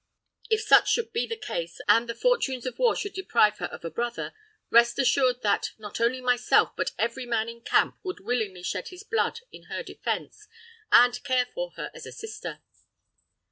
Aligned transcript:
"If 0.49 0.61
such 0.61 0.89
should 0.89 1.11
be 1.13 1.27
the 1.27 1.35
case, 1.37 1.79
and 1.87 2.09
the 2.09 2.15
fortunes 2.15 2.65
of 2.65 2.79
war 2.79 2.95
should 2.95 3.13
deprive 3.13 3.59
her 3.59 3.67
of 3.67 3.85
a 3.85 3.91
brother, 3.91 4.33
rest 4.71 4.97
assured 4.97 5.43
that, 5.43 5.73
not 5.77 6.01
only 6.01 6.21
myself, 6.21 6.75
but 6.75 6.93
every 6.97 7.27
man 7.27 7.47
in 7.47 7.61
camp 7.61 7.99
would 8.01 8.19
willingly 8.19 8.63
shed 8.63 8.87
his 8.87 9.03
blood 9.03 9.41
in 9.51 9.65
her 9.65 9.83
defense, 9.83 10.47
and 10.91 11.23
care 11.23 11.45
for 11.53 11.73
her 11.73 11.91
as 11.93 12.07
a 12.07 12.11
sister!" 12.11 12.63